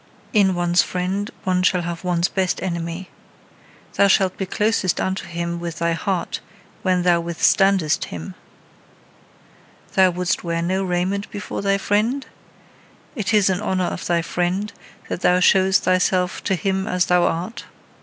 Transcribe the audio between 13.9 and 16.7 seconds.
of thy friend that thou showest thyself to